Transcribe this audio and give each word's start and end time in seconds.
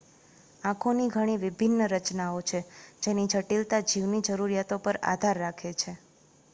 આંખોની 0.63 1.09
ઘણી 1.11 1.41
વિભિન્ન 1.41 1.83
રચનાઓ 1.91 2.39
છે 2.43 2.63
જેની 3.01 3.27
જટિલતા 3.35 3.83
જીવની 3.87 4.23
જરૂરિયાતો 4.29 4.83
પર 4.83 5.01
આધાર 5.07 5.41
રાખે 5.41 5.75
છે 5.75 5.97